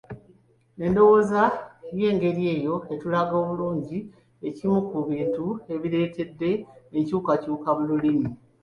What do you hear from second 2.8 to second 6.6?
etulaga bulungi ekimu ku bintu ebireetedde